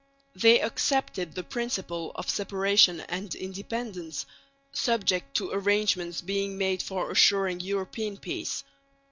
[0.35, 4.25] They accepted the principle of separation and independence,
[4.71, 8.63] subject to arrangements being made for assuring European peace.